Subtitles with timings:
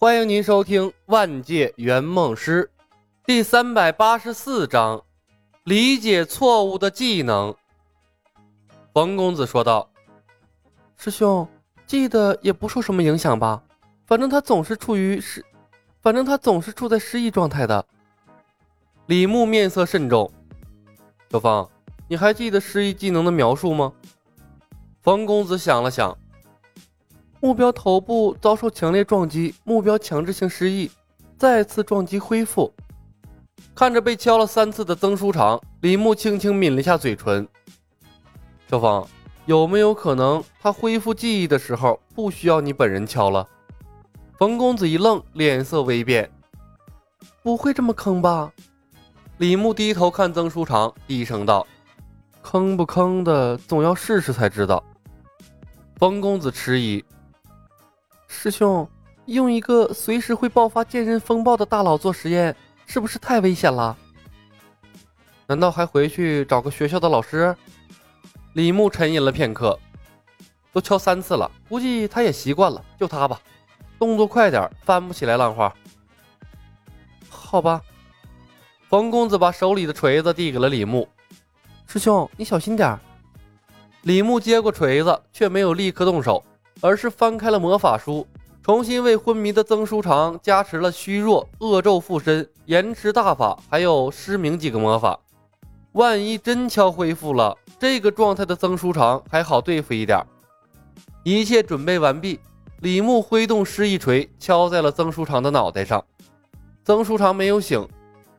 [0.00, 2.70] 欢迎您收听《万界圆梦师》
[3.26, 5.02] 第三百八十四章：
[5.64, 7.52] 理解错误的技能。
[8.94, 9.90] 冯公子说道
[10.96, 11.48] ：“师兄，
[11.84, 13.60] 记得也不受什么影响吧？
[14.06, 15.44] 反正他总是处于失，
[16.00, 17.84] 反正他总是处在失忆状态的。”
[19.06, 20.32] 李牧面色慎重
[21.28, 21.68] ：“小芳，
[22.06, 23.92] 你还记得失忆技能的描述吗？”
[25.02, 26.16] 冯公子想了想。
[27.40, 30.90] 目标头部遭受强烈撞击，目标强制性失忆，
[31.36, 32.72] 再次撞击恢复。
[33.76, 37.46] 看着被敲了三次的曾书长，李牧轻轻抿了下嘴唇。
[38.68, 39.06] 小芳，
[39.46, 43.46] 有没有可能他恢复记忆的时候不需要你本人敲了？
[44.36, 46.28] 冯公子一愣，脸色微变。
[47.44, 48.52] 不会这么坑吧？
[49.38, 51.64] 李牧低头看曾书长，低声道
[52.42, 54.82] ：“坑不坑的，总要试试才知道。”
[55.98, 57.04] 冯公子迟疑。
[58.28, 58.88] 师兄，
[59.24, 62.54] 用一个随时会爆发剑刃风暴的大佬做实验，
[62.86, 63.96] 是不是太危险了？
[65.46, 67.56] 难道还回去找个学校的老师？
[68.52, 69.76] 李牧沉吟了片刻，
[70.72, 73.40] 都敲三次了，估计他也习惯了，就他吧，
[73.98, 75.74] 动作快点，翻不起来浪花。
[77.28, 77.80] 好吧。
[78.88, 81.08] 冯公子把手里的锤子递给了李牧，
[81.86, 82.98] 师兄，你小心点。
[84.02, 86.42] 李牧接过锤子，却没有立刻动手。
[86.80, 88.26] 而是翻开了魔法书，
[88.62, 95.18] 重新为昏迷的曾书长加持了虚弱、恶咒附身、延迟大法，还有失明几个魔法。
[95.92, 100.22] 万一真敲恢复了，这个状态的曾书长还好对付一点。
[101.24, 102.38] 一切准备完毕，
[102.80, 106.04] 李牧挥动失忆锤敲在了曾书长的脑袋上。
[106.84, 107.86] 曾书长没有醒，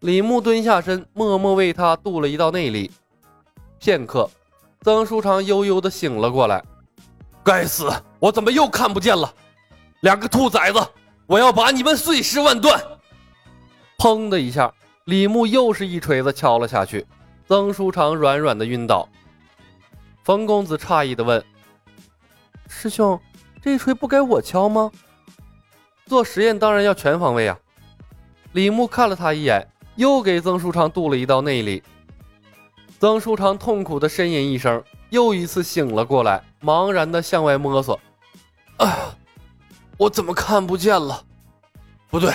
[0.00, 2.90] 李牧蹲下身，默默为他渡了一道内力。
[3.78, 4.28] 片刻，
[4.82, 6.62] 曾书长悠悠地醒了过来。
[7.46, 7.88] 该死！
[8.18, 9.32] 我怎么又看不见了？
[10.00, 10.80] 两个兔崽子！
[11.28, 12.82] 我要把你们碎尸万段！
[13.98, 17.06] 砰的一下，李牧又是一锤子敲了下去，
[17.46, 19.08] 曾书长软软的晕倒。
[20.24, 21.44] 冯公子诧异的问
[22.66, 23.20] ：“师兄，
[23.62, 24.90] 这锤不该我敲吗？”
[26.06, 27.56] 做实验当然要全方位啊！
[28.54, 29.64] 李牧看了他一眼，
[29.94, 31.80] 又给曾书长渡了一道内力。
[32.98, 34.82] 曾书长痛苦的呻吟一声。
[35.10, 38.00] 又一次醒了过来，茫然的向外摸索。
[38.78, 39.16] 啊，
[39.96, 41.22] 我怎么看不见了？
[42.10, 42.34] 不对，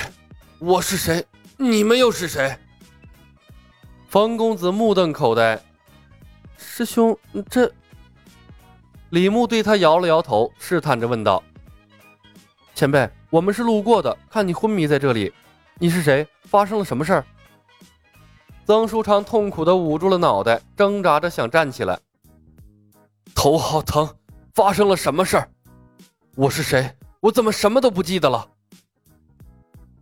[0.57, 1.25] 我是谁？
[1.57, 2.57] 你们又是谁？
[4.07, 5.61] 方公子目瞪口呆。
[6.55, 7.17] 师兄，
[7.49, 7.69] 这……
[9.09, 11.43] 李牧对他摇了摇头，试探着问道
[12.73, 15.33] ：“前辈，我们是路过的，看你昏迷在这里，
[15.77, 16.25] 你是谁？
[16.45, 17.25] 发生了什么事儿？”
[18.65, 21.99] 曾书长痛苦的捂住了脑袋，挣扎着想站起来。
[23.35, 24.07] 头好疼，
[24.53, 25.49] 发生了什么事儿？
[26.35, 26.93] 我是谁？
[27.21, 28.45] 我怎么什么都不记得了？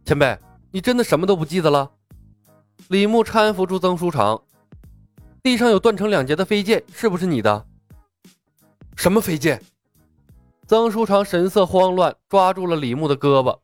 [0.06, 0.38] 前辈，
[0.72, 1.92] 你真的什么都不记得了？
[2.88, 4.42] 李牧搀扶住曾书长，
[5.44, 7.66] 地上有断成两截的飞剑，是不是你的？
[8.96, 9.62] 什么飞剑？
[10.66, 13.60] 曾书长神色慌乱，抓住了李牧的胳膊。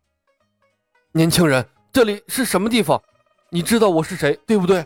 [1.14, 3.02] 年轻人，这里是什么地方？
[3.50, 4.86] 你知道我是谁，对不对？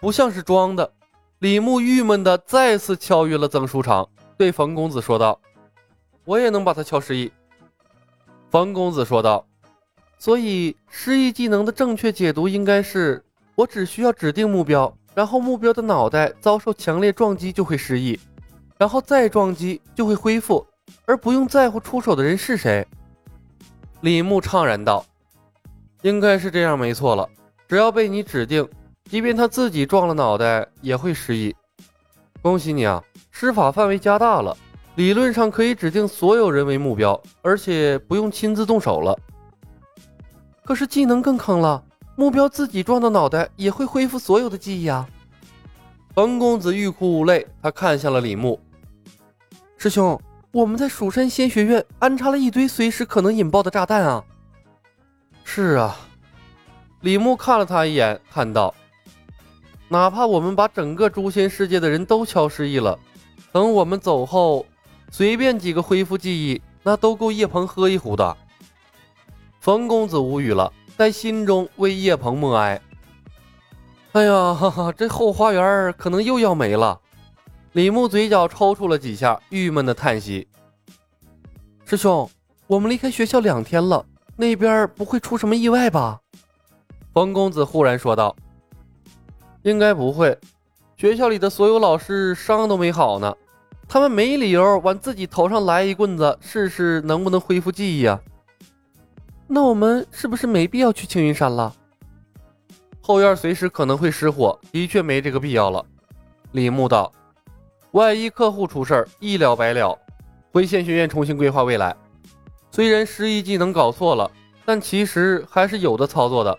[0.00, 0.92] 不像是装的。
[1.38, 5.40] 李牧郁闷的再次敲晕了曾书长，对冯公子说道
[6.24, 7.32] ：“我也能把他敲失忆。”
[8.50, 9.46] 冯公子说道
[10.18, 13.24] ：“所以失忆技能的正确解读应该是：
[13.54, 18.18] 我只需要指定目标，然后目标的脑袋遭受强烈撞击就会失忆，
[18.78, 20.66] 然后再撞击就会恢复，
[21.06, 22.86] 而不用在乎出手的人是谁。”
[24.02, 25.04] 李牧怅然道
[26.02, 27.28] ：“应该是这样，没错了。
[27.66, 28.68] 只要被你指定。”
[29.08, 31.54] 即便他自己撞了脑袋，也会失忆。
[32.42, 33.00] 恭喜你啊，
[33.38, 34.56] 施法范围加大了，
[34.94, 39.14] 理论上可以指定所有人为目标，而且不用亲自动手了。
[40.64, 41.84] 可是技能更坑了，
[42.16, 45.06] 目标自己撞到脑袋也会恢复所有的记忆啊！
[46.14, 48.58] 冯公子欲哭无泪，他看向了李牧
[49.76, 50.18] 师兄
[50.50, 54.24] ：“我们在蜀山仙学院安插了一堆随时可能引爆的炸弹啊！”
[55.44, 55.94] 是啊，
[57.02, 58.74] 李牧看了他一眼，叹道。
[59.88, 62.98] 哪怕我们把整个诛仙世界的人都敲失忆了，
[63.56, 64.66] 等我们走后，
[65.10, 68.36] 随便几个恢复记忆，那都够叶鹏喝一壶的。
[69.60, 72.78] 冯公子无语了，在心中为叶鹏默哀。
[74.12, 77.00] 哎呀，哈哈，这后花园可能又要没了。
[77.72, 80.46] 李牧嘴角抽搐了几下，郁闷的叹息。
[81.86, 82.28] 师兄，
[82.66, 84.04] 我们离开学校两天了，
[84.36, 86.20] 那边不会出什么意外吧？
[87.14, 88.36] 冯公子忽然说道。
[89.62, 90.38] 应该不会，
[90.98, 93.34] 学校里的所有老师伤都没好呢，
[93.88, 98.20] 他们没理由往自己头上来一棍子试试能不能恢复记忆啊。
[99.46, 101.72] 那我们是不是没必要去青云山了？
[103.00, 105.84] 后院随时可能会失火，的确没这个必要了。
[106.50, 107.12] 李牧道
[107.92, 109.96] ：“万一客户出事儿一了百了。
[110.50, 111.94] 回仙学院重新规划未来。
[112.72, 114.28] 虽然失忆技能搞错了，
[114.64, 116.58] 但其实还是有的操作的。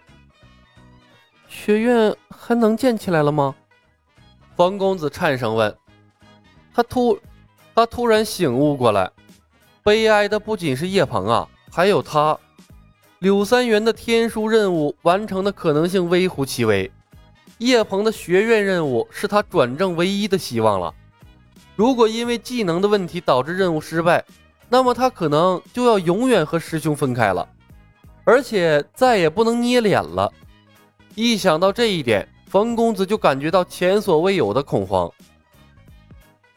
[1.50, 3.53] 学院还能建起来了吗？”
[4.56, 5.77] 冯公子颤声问。
[6.77, 7.18] 他突，
[7.74, 9.09] 他突然醒悟过来，
[9.81, 12.38] 悲哀的不仅是叶鹏啊，还有他。
[13.18, 16.91] 柳三元的天书任务完成的可能性微乎其微，
[17.57, 20.94] 叶鹏的学院任务是他转正唯一的希望了。
[21.75, 24.24] 如果因为技能的问题导致任务失败，
[24.69, 27.50] 那么他可能就要永远和师兄分开了，
[28.24, 30.31] 而且再也不能捏脸了。
[31.15, 35.12] 一想到这一点，冯公子就感觉到前所未有的恐慌。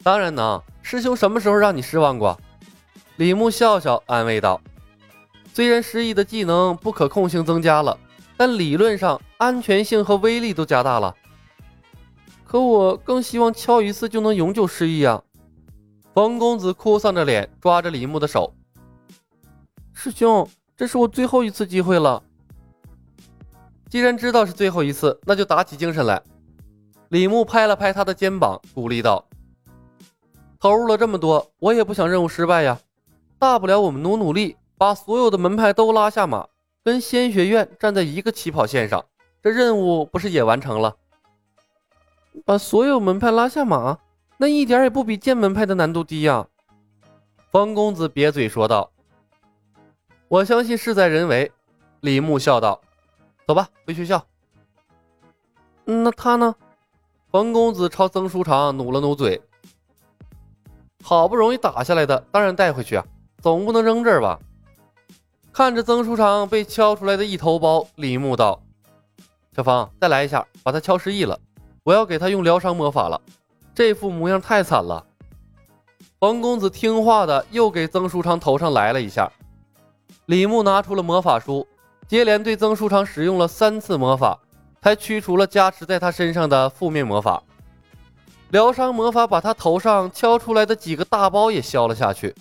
[0.03, 2.39] 当然能，师兄什么时候让你失望过？
[3.17, 4.59] 李牧笑笑安慰道。
[5.53, 7.97] 虽然失忆的技能不可控性增加了，
[8.37, 11.15] 但理论上安全性和威力都加大了。
[12.45, 15.21] 可我更希望敲一次就能永久失忆啊！
[16.13, 18.53] 冯公子哭丧着脸，抓着李牧的手
[19.93, 22.21] ：“师兄，这是我最后一次机会了。
[23.89, 26.21] 既然知道是最后一次，那就打起精神来。”
[27.09, 29.25] 李牧拍了拍他的肩膀，鼓励道
[30.61, 32.79] ：“投入了这么多，我也不想任务失败呀。
[33.37, 36.47] 大不了我们努努力。”把所有的门派都拉下马，
[36.83, 39.05] 跟仙学院站在一个起跑线上，
[39.43, 40.95] 这任务不是也完成了？
[42.43, 43.99] 把所有门派拉下马，
[44.37, 46.47] 那一点也不比剑门派的难度低呀！
[47.51, 48.91] 方公子瘪嘴说道
[50.27, 51.51] ：“我相信事在人为。”
[52.01, 52.81] 李牧笑道
[53.45, 54.25] ：“走吧，回学校。”
[55.85, 56.55] 那他呢？
[57.29, 59.39] 方公子朝曾书长努了努嘴
[61.03, 63.05] ：“好不容易打下来的，当然带回去啊，
[63.41, 64.39] 总不能扔这儿吧？”
[65.51, 68.61] 看着曾书长被敲出来的一头包，李牧道
[69.55, 71.37] ：“小芳，再来一下，把他敲失忆了。
[71.83, 73.19] 我要给他用疗伤魔法了，
[73.75, 75.05] 这副模样太惨了。”
[76.21, 79.29] 冯公子听话的又给曾书长头上来了一下。
[80.27, 81.67] 李牧拿出了魔法书，
[82.07, 84.39] 接连对曾书长使用了三次魔法，
[84.81, 87.41] 才驱除了加持在他身上的负面魔法。
[88.51, 92.35] 疗伤魔法把他头上敲出来的几个大包也消了下去，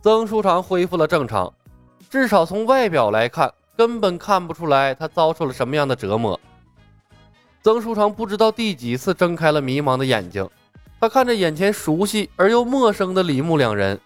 [0.00, 1.52] 曾书长恢复了正常。
[2.08, 6.38] 至少从外表来看，根本看不出来他遭受了什么样的折磨。
[7.60, 10.48] 曾书长不知道第几次睁开了迷茫的眼睛，
[11.00, 14.00] 他看着眼前熟悉而又陌生的李牧两人。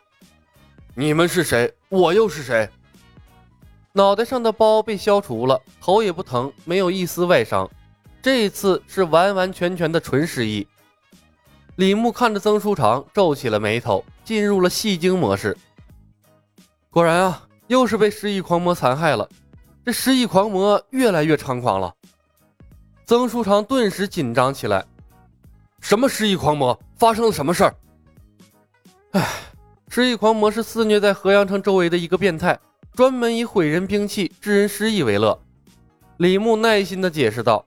[0.94, 1.70] 你们是谁？
[1.90, 2.66] 我又是谁？
[3.92, 7.68] 脑袋上的包被消除了，头也不疼，没有一丝外伤。
[8.22, 10.66] 这次是完完全全的纯失忆。
[11.76, 15.56] 李牧看着曾书长，皱起了眉头，进入了戏精模式。
[16.90, 17.42] 果然啊。
[17.68, 19.28] 又是被失忆狂魔残害了，
[19.84, 21.92] 这失忆狂魔越来越猖狂了。
[23.06, 24.84] 曾书长顿时紧张起来。
[25.80, 26.78] 什么失忆狂魔？
[26.94, 27.74] 发生了什么事儿？
[29.10, 29.28] 唉，
[29.88, 32.56] 失忆狂魔是肆虐在河阳城周围的一个变态，
[32.94, 35.36] 专门以毁人兵器、致人失忆为乐。
[36.18, 37.66] 李牧耐心地解释道：“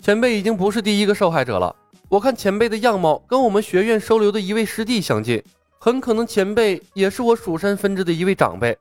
[0.00, 1.74] 前辈已经不是第一个受害者了。
[2.08, 5.42] 我看前辈的样貌跟我们学院收留的一位师弟相近，
[5.78, 8.76] 很可能前辈也是我蜀山分支的一位长辈。”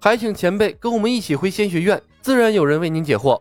[0.00, 3.40] 还请前辈跟我们一起回仙学院，自然有人为您解惑。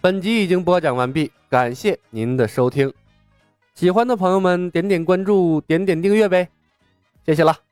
[0.00, 2.92] 本集已经播讲完毕，感谢您的收听。
[3.74, 6.48] 喜欢的朋友们点点关注，点点订阅呗，
[7.24, 7.67] 谢谢了。